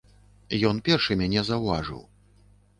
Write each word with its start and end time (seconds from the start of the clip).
Ён 0.69 0.79
першы 0.87 1.19
мяне 1.21 1.45
заўважыў. 1.53 2.05